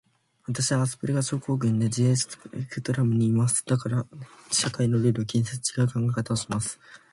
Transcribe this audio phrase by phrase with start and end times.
[0.47, 3.63] 私はアスペルガー症候群で、自閉症スペクトラムにいます。
[3.63, 4.07] だから
[4.51, 6.79] 社会のルールを気にせず、ちがう考え方をします。